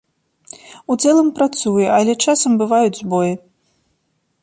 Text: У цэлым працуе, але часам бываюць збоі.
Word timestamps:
У 0.93 0.95
цэлым 1.03 1.29
працуе, 1.37 1.85
але 1.99 2.13
часам 2.27 2.51
бываюць 2.65 2.99
збоі. 3.05 3.33